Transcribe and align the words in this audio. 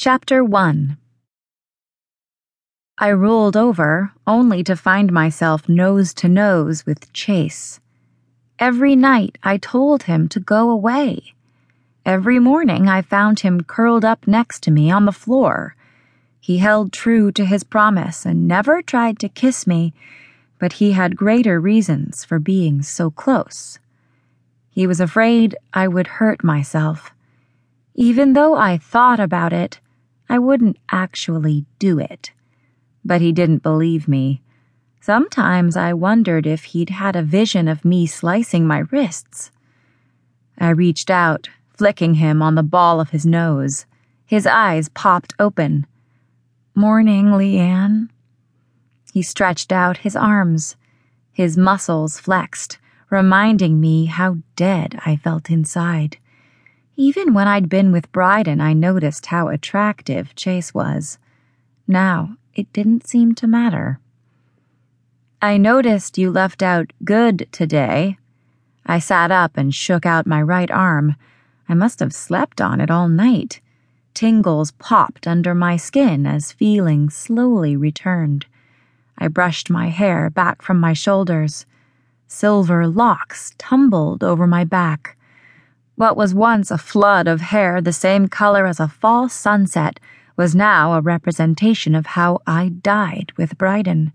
Chapter 0.00 0.44
1 0.44 0.96
I 2.98 3.10
rolled 3.10 3.56
over, 3.56 4.12
only 4.28 4.62
to 4.62 4.76
find 4.76 5.12
myself 5.12 5.68
nose 5.68 6.14
to 6.14 6.28
nose 6.28 6.86
with 6.86 7.12
Chase. 7.12 7.80
Every 8.60 8.94
night 8.94 9.38
I 9.42 9.56
told 9.56 10.04
him 10.04 10.28
to 10.28 10.38
go 10.38 10.70
away. 10.70 11.34
Every 12.06 12.38
morning 12.38 12.88
I 12.88 13.02
found 13.02 13.40
him 13.40 13.64
curled 13.64 14.04
up 14.04 14.24
next 14.24 14.62
to 14.62 14.70
me 14.70 14.88
on 14.88 15.04
the 15.04 15.10
floor. 15.10 15.74
He 16.38 16.58
held 16.58 16.92
true 16.92 17.32
to 17.32 17.44
his 17.44 17.64
promise 17.64 18.24
and 18.24 18.46
never 18.46 18.82
tried 18.82 19.18
to 19.18 19.28
kiss 19.28 19.66
me, 19.66 19.94
but 20.60 20.74
he 20.74 20.92
had 20.92 21.16
greater 21.16 21.58
reasons 21.58 22.24
for 22.24 22.38
being 22.38 22.82
so 22.82 23.10
close. 23.10 23.80
He 24.70 24.86
was 24.86 25.00
afraid 25.00 25.56
I 25.74 25.88
would 25.88 26.06
hurt 26.22 26.44
myself. 26.44 27.12
Even 27.96 28.34
though 28.34 28.54
I 28.54 28.78
thought 28.78 29.18
about 29.18 29.52
it, 29.52 29.80
I 30.28 30.38
wouldn't 30.38 30.76
actually 30.90 31.64
do 31.78 31.98
it. 31.98 32.32
But 33.04 33.20
he 33.20 33.32
didn't 33.32 33.62
believe 33.62 34.06
me. 34.06 34.42
Sometimes 35.00 35.76
I 35.76 35.94
wondered 35.94 36.46
if 36.46 36.64
he'd 36.64 36.90
had 36.90 37.16
a 37.16 37.22
vision 37.22 37.68
of 37.68 37.84
me 37.84 38.06
slicing 38.06 38.66
my 38.66 38.80
wrists. 38.90 39.50
I 40.58 40.70
reached 40.70 41.08
out, 41.08 41.48
flicking 41.70 42.14
him 42.14 42.42
on 42.42 42.56
the 42.56 42.62
ball 42.62 43.00
of 43.00 43.10
his 43.10 43.24
nose. 43.24 43.86
His 44.26 44.46
eyes 44.46 44.88
popped 44.90 45.34
open. 45.38 45.86
Morning, 46.74 47.26
Lianne. 47.26 48.10
He 49.14 49.22
stretched 49.22 49.72
out 49.72 49.98
his 49.98 50.14
arms. 50.14 50.76
His 51.32 51.56
muscles 51.56 52.20
flexed, 52.20 52.78
reminding 53.08 53.80
me 53.80 54.06
how 54.06 54.38
dead 54.56 55.00
I 55.06 55.16
felt 55.16 55.50
inside. 55.50 56.18
Even 57.00 57.32
when 57.32 57.46
I'd 57.46 57.68
been 57.68 57.92
with 57.92 58.10
Bryden, 58.10 58.60
I 58.60 58.72
noticed 58.72 59.26
how 59.26 59.46
attractive 59.46 60.34
Chase 60.34 60.74
was. 60.74 61.16
Now, 61.86 62.36
it 62.56 62.72
didn't 62.72 63.06
seem 63.06 63.36
to 63.36 63.46
matter. 63.46 64.00
I 65.40 65.58
noticed 65.58 66.18
you 66.18 66.32
left 66.32 66.60
out 66.60 66.92
good 67.04 67.46
today. 67.52 68.18
I 68.84 68.98
sat 68.98 69.30
up 69.30 69.56
and 69.56 69.72
shook 69.72 70.06
out 70.06 70.26
my 70.26 70.42
right 70.42 70.72
arm. 70.72 71.14
I 71.68 71.74
must 71.74 72.00
have 72.00 72.12
slept 72.12 72.60
on 72.60 72.80
it 72.80 72.90
all 72.90 73.08
night. 73.08 73.60
Tingles 74.12 74.72
popped 74.72 75.28
under 75.28 75.54
my 75.54 75.76
skin 75.76 76.26
as 76.26 76.50
feeling 76.50 77.10
slowly 77.10 77.76
returned. 77.76 78.46
I 79.16 79.28
brushed 79.28 79.70
my 79.70 79.90
hair 79.90 80.30
back 80.30 80.62
from 80.62 80.80
my 80.80 80.94
shoulders. 80.94 81.64
Silver 82.26 82.88
locks 82.88 83.54
tumbled 83.56 84.24
over 84.24 84.48
my 84.48 84.64
back. 84.64 85.14
What 85.98 86.16
was 86.16 86.32
once 86.32 86.70
a 86.70 86.78
flood 86.78 87.26
of 87.26 87.40
hair 87.40 87.80
the 87.80 87.92
same 87.92 88.28
color 88.28 88.66
as 88.66 88.78
a 88.78 88.86
fall 88.86 89.28
sunset 89.28 89.98
was 90.36 90.54
now 90.54 90.92
a 90.92 91.00
representation 91.00 91.96
of 91.96 92.06
how 92.06 92.38
I 92.46 92.68
died 92.68 93.32
with 93.36 93.58
Bryden. 93.58 94.12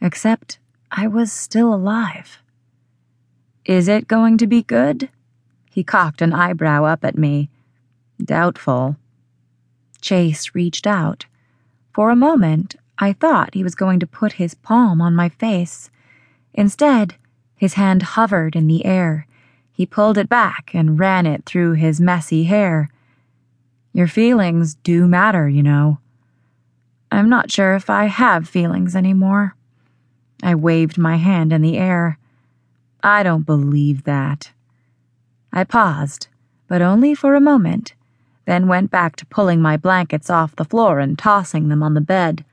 Except 0.00 0.58
I 0.90 1.06
was 1.06 1.30
still 1.30 1.72
alive. 1.72 2.42
Is 3.64 3.86
it 3.86 4.08
going 4.08 4.36
to 4.38 4.48
be 4.48 4.64
good? 4.64 5.08
He 5.70 5.84
cocked 5.84 6.20
an 6.22 6.32
eyebrow 6.32 6.84
up 6.84 7.04
at 7.04 7.16
me. 7.16 7.50
Doubtful. 8.20 8.96
Chase 10.00 10.56
reached 10.56 10.88
out. 10.88 11.26
For 11.94 12.10
a 12.10 12.16
moment, 12.16 12.74
I 12.98 13.12
thought 13.12 13.54
he 13.54 13.62
was 13.62 13.76
going 13.76 14.00
to 14.00 14.08
put 14.08 14.42
his 14.42 14.54
palm 14.54 15.00
on 15.00 15.14
my 15.14 15.28
face. 15.28 15.88
Instead, 16.52 17.14
his 17.54 17.74
hand 17.74 18.02
hovered 18.02 18.56
in 18.56 18.66
the 18.66 18.84
air 18.84 19.28
he 19.80 19.86
pulled 19.86 20.18
it 20.18 20.28
back 20.28 20.72
and 20.74 20.98
ran 20.98 21.24
it 21.24 21.46
through 21.46 21.72
his 21.72 22.02
messy 22.02 22.44
hair. 22.44 22.90
Your 23.94 24.06
feelings 24.06 24.74
do 24.74 25.08
matter, 25.08 25.48
you 25.48 25.62
know. 25.62 26.00
I'm 27.10 27.30
not 27.30 27.50
sure 27.50 27.74
if 27.74 27.88
I 27.88 28.04
have 28.04 28.46
feelings 28.46 28.94
anymore. 28.94 29.56
I 30.42 30.54
waved 30.54 30.98
my 30.98 31.16
hand 31.16 31.50
in 31.50 31.62
the 31.62 31.78
air. 31.78 32.18
I 33.02 33.22
don't 33.22 33.46
believe 33.46 34.04
that. 34.04 34.50
I 35.50 35.64
paused, 35.64 36.28
but 36.68 36.82
only 36.82 37.14
for 37.14 37.34
a 37.34 37.40
moment, 37.40 37.94
then 38.44 38.68
went 38.68 38.90
back 38.90 39.16
to 39.16 39.24
pulling 39.24 39.62
my 39.62 39.78
blankets 39.78 40.28
off 40.28 40.56
the 40.56 40.66
floor 40.66 40.98
and 40.98 41.18
tossing 41.18 41.68
them 41.70 41.82
on 41.82 41.94
the 41.94 42.02
bed. 42.02 42.44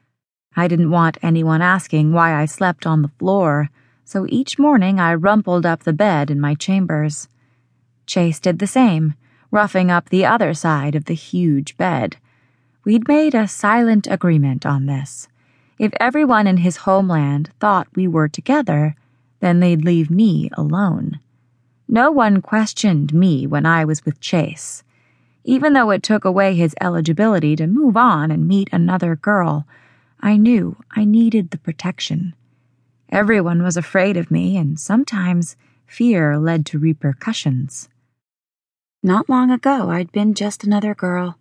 I 0.55 0.69
didn't 0.69 0.91
want 0.91 1.17
anyone 1.21 1.61
asking 1.61 2.13
why 2.13 2.33
I 2.41 2.45
slept 2.45 2.87
on 2.87 3.01
the 3.01 3.11
floor 3.19 3.69
so 4.07 4.25
each 4.29 4.57
morning 4.57 5.01
I 5.01 5.13
rumpled 5.15 5.65
up 5.65 5.83
the 5.83 5.91
bed 5.91 6.31
in 6.31 6.39
my 6.39 6.55
chambers. 6.55 7.27
Chase 8.05 8.39
did 8.39 8.59
the 8.59 8.65
same, 8.65 9.15
roughing 9.51 9.91
up 9.91 10.07
the 10.07 10.25
other 10.25 10.53
side 10.53 10.95
of 10.95 11.05
the 11.05 11.13
huge 11.13 11.75
bed. 11.75 12.15
We'd 12.85 13.09
made 13.09 13.35
a 13.35 13.49
silent 13.49 14.07
agreement 14.09 14.65
on 14.65 14.85
this. 14.85 15.27
If 15.77 15.91
everyone 15.99 16.47
in 16.47 16.57
his 16.57 16.77
homeland 16.77 17.49
thought 17.59 17.89
we 17.97 18.07
were 18.07 18.29
together, 18.29 18.95
then 19.41 19.59
they'd 19.59 19.83
leave 19.83 20.09
me 20.09 20.49
alone. 20.53 21.19
No 21.89 22.09
one 22.09 22.41
questioned 22.41 23.13
me 23.13 23.45
when 23.45 23.65
I 23.65 23.83
was 23.83 24.05
with 24.05 24.21
Chase. 24.21 24.83
Even 25.43 25.73
though 25.73 25.89
it 25.89 26.01
took 26.01 26.23
away 26.23 26.55
his 26.55 26.73
eligibility 26.79 27.57
to 27.57 27.67
move 27.67 27.97
on 27.97 28.31
and 28.31 28.47
meet 28.47 28.69
another 28.71 29.17
girl, 29.17 29.67
I 30.21 30.37
knew 30.37 30.77
I 30.95 31.03
needed 31.03 31.51
the 31.51 31.57
protection. 31.57 32.35
Everyone 33.09 33.63
was 33.63 33.77
afraid 33.77 34.17
of 34.17 34.29
me, 34.29 34.57
and 34.57 34.79
sometimes 34.79 35.55
fear 35.85 36.37
led 36.37 36.65
to 36.67 36.79
repercussions. 36.79 37.87
Not 39.01 39.29
long 39.29 39.49
ago, 39.49 39.89
I'd 39.89 40.11
been 40.11 40.33
just 40.33 40.63
another 40.63 40.93
girl, 40.93 41.37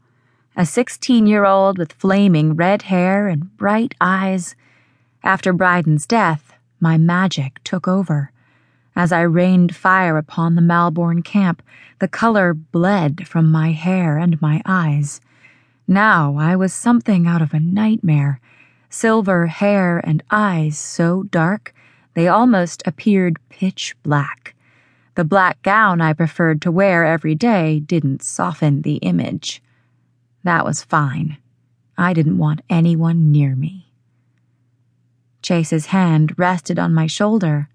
a 0.57 0.65
16 0.65 1.27
year 1.27 1.45
old 1.45 1.79
with 1.79 1.93
flaming 1.93 2.55
red 2.55 2.83
hair 2.83 3.27
and 3.27 3.57
bright 3.57 3.95
eyes. 4.01 4.55
After 5.25 5.53
Bryden's 5.53 6.07
death, 6.07 6.55
my 6.79 6.97
magic 6.97 7.63
took 7.65 7.89
over. 7.89 8.31
As 8.95 9.11
I 9.11 9.23
rained 9.23 9.75
fire 9.75 10.17
upon 10.17 10.55
the 10.55 10.63
Malborn 10.63 11.23
camp, 11.23 11.63
the 11.99 12.09
color 12.09 12.55
bled 12.55 13.27
from 13.27 13.51
my 13.51 13.73
hair 13.73 14.19
and 14.19 14.41
my 14.41 14.63
eyes. 14.65 15.21
Now 15.89 16.37
I 16.37 16.57
was 16.57 16.73
something 16.73 17.27
out 17.27 17.43
of 17.43 17.53
a 17.53 17.61
nightmare 17.61 18.41
silver 18.89 19.47
hair 19.47 20.01
and 20.05 20.23
eyes 20.31 20.79
so 20.79 21.25
dark 21.25 21.75
they 22.17 22.29
almost 22.29 22.83
appeared 22.87 23.37
pitch 23.51 23.95
black. 24.03 24.55
The 25.17 25.25
black 25.25 25.61
gown 25.63 26.01
I 26.01 26.15
preferred 26.15 26.63
to 26.63 26.73
wear 26.73 27.05
every 27.05 27.35
day 27.35 27.81
didn't 27.81 28.23
soften 28.23 28.83
the 28.83 28.97
image. 28.97 29.63
That 30.43 30.65
was 30.65 30.83
fine. 30.83 31.37
I 31.99 32.15
didn't 32.15 32.39
want 32.39 32.63
anyone 32.71 33.31
near 33.31 33.55
me. 33.55 33.93
Chase's 35.43 35.87
hand 35.87 36.35
rested 36.39 36.79
on 36.79 36.95
my 36.95 37.07
shoulder. 37.07 37.69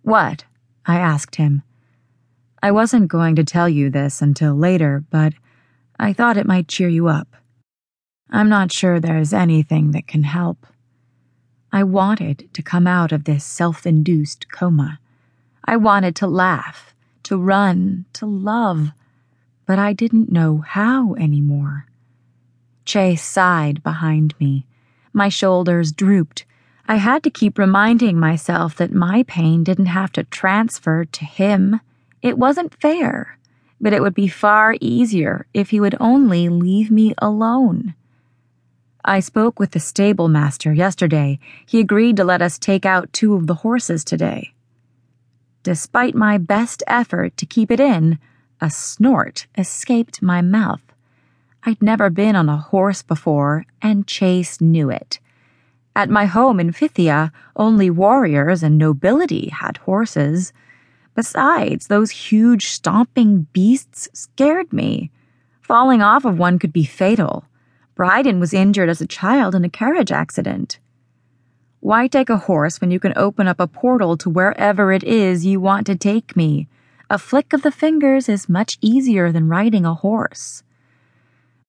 What? 0.00 0.44
I 0.86 0.96
asked 0.96 1.36
him. 1.36 1.62
I 2.62 2.70
wasn't 2.70 3.08
going 3.08 3.36
to 3.36 3.44
tell 3.44 3.68
you 3.68 3.90
this 3.90 4.22
until 4.22 4.54
later, 4.54 5.04
but 5.10 5.34
I 5.98 6.14
thought 6.14 6.38
it 6.38 6.46
might 6.46 6.68
cheer 6.68 6.88
you 6.88 7.08
up. 7.08 7.28
I'm 8.34 8.48
not 8.48 8.72
sure 8.72 8.98
there's 8.98 9.32
anything 9.32 9.92
that 9.92 10.08
can 10.08 10.24
help. 10.24 10.66
I 11.72 11.84
wanted 11.84 12.52
to 12.52 12.62
come 12.62 12.84
out 12.84 13.12
of 13.12 13.24
this 13.24 13.44
self 13.44 13.86
induced 13.86 14.50
coma. 14.50 14.98
I 15.64 15.76
wanted 15.76 16.16
to 16.16 16.26
laugh, 16.26 16.96
to 17.22 17.36
run, 17.36 18.06
to 18.14 18.26
love, 18.26 18.88
but 19.66 19.78
I 19.78 19.92
didn't 19.92 20.32
know 20.32 20.64
how 20.66 21.14
anymore. 21.14 21.86
Chase 22.84 23.22
sighed 23.22 23.84
behind 23.84 24.34
me. 24.40 24.66
My 25.12 25.28
shoulders 25.28 25.92
drooped. 25.92 26.44
I 26.88 26.96
had 26.96 27.22
to 27.22 27.30
keep 27.30 27.56
reminding 27.56 28.18
myself 28.18 28.74
that 28.78 28.92
my 28.92 29.22
pain 29.28 29.62
didn't 29.62 29.86
have 29.86 30.10
to 30.10 30.24
transfer 30.24 31.04
to 31.04 31.24
him. 31.24 31.78
It 32.20 32.36
wasn't 32.36 32.80
fair, 32.80 33.38
but 33.80 33.92
it 33.92 34.02
would 34.02 34.12
be 34.12 34.26
far 34.26 34.74
easier 34.80 35.46
if 35.54 35.70
he 35.70 35.78
would 35.78 35.94
only 36.00 36.48
leave 36.48 36.90
me 36.90 37.14
alone. 37.18 37.94
I 39.06 39.20
spoke 39.20 39.60
with 39.60 39.72
the 39.72 39.80
stable 39.80 40.28
master 40.28 40.72
yesterday. 40.72 41.38
He 41.66 41.78
agreed 41.78 42.16
to 42.16 42.24
let 42.24 42.40
us 42.40 42.58
take 42.58 42.86
out 42.86 43.12
two 43.12 43.34
of 43.34 43.46
the 43.46 43.56
horses 43.56 44.02
today. 44.02 44.54
Despite 45.62 46.14
my 46.14 46.38
best 46.38 46.82
effort 46.86 47.36
to 47.36 47.44
keep 47.44 47.70
it 47.70 47.80
in, 47.80 48.18
a 48.62 48.70
snort 48.70 49.46
escaped 49.58 50.22
my 50.22 50.40
mouth. 50.40 50.80
I'd 51.64 51.82
never 51.82 52.08
been 52.08 52.34
on 52.34 52.48
a 52.48 52.56
horse 52.56 53.02
before, 53.02 53.66
and 53.82 54.06
Chase 54.06 54.58
knew 54.60 54.88
it. 54.88 55.18
At 55.94 56.08
my 56.08 56.24
home 56.24 56.58
in 56.58 56.72
Phthia, 56.72 57.30
only 57.56 57.90
warriors 57.90 58.62
and 58.62 58.78
nobility 58.78 59.48
had 59.50 59.76
horses. 59.78 60.54
Besides, 61.14 61.88
those 61.88 62.10
huge 62.10 62.66
stomping 62.68 63.48
beasts 63.52 64.08
scared 64.14 64.72
me. 64.72 65.10
Falling 65.60 66.00
off 66.00 66.24
of 66.24 66.38
one 66.38 66.58
could 66.58 66.72
be 66.72 66.84
fatal. 66.84 67.44
Bryden 67.94 68.40
was 68.40 68.52
injured 68.52 68.88
as 68.88 69.00
a 69.00 69.06
child 69.06 69.54
in 69.54 69.64
a 69.64 69.68
carriage 69.68 70.10
accident. 70.10 70.80
Why 71.78 72.08
take 72.08 72.28
a 72.28 72.38
horse 72.38 72.80
when 72.80 72.90
you 72.90 72.98
can 72.98 73.12
open 73.14 73.46
up 73.46 73.60
a 73.60 73.68
portal 73.68 74.16
to 74.16 74.30
wherever 74.30 74.90
it 74.90 75.04
is 75.04 75.46
you 75.46 75.60
want 75.60 75.86
to 75.86 75.94
take 75.94 76.34
me? 76.34 76.66
A 77.08 77.18
flick 77.18 77.52
of 77.52 77.62
the 77.62 77.70
fingers 77.70 78.28
is 78.28 78.48
much 78.48 78.78
easier 78.80 79.30
than 79.30 79.48
riding 79.48 79.84
a 79.84 79.94
horse. 79.94 80.64